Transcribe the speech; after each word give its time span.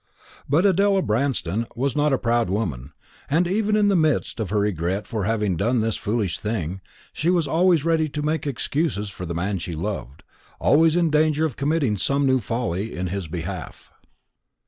But 0.49 0.65
Adela 0.65 1.03
Branston 1.03 1.67
was 1.75 1.95
not 1.95 2.11
a 2.11 2.17
proud 2.17 2.49
woman; 2.49 2.91
and 3.29 3.45
even 3.47 3.75
in 3.75 3.87
the 3.87 3.95
midst 3.95 4.39
of 4.39 4.49
her 4.49 4.61
regret 4.61 5.05
for 5.05 5.25
having 5.25 5.55
done 5.55 5.79
this 5.81 5.95
foolish 5.95 6.39
thing, 6.39 6.81
she 7.13 7.29
was 7.29 7.47
always 7.47 7.85
ready 7.85 8.09
to 8.09 8.23
make 8.23 8.47
excuses 8.47 9.11
for 9.11 9.27
the 9.27 9.35
man 9.35 9.59
she 9.59 9.75
loved, 9.75 10.23
always 10.59 10.95
in 10.95 11.11
danger 11.11 11.45
of 11.45 11.55
committing 11.55 11.97
some 11.97 12.25
new 12.25 12.39
folly 12.39 12.95
in 12.97 13.09
his 13.09 13.27
behalf. 13.27 13.91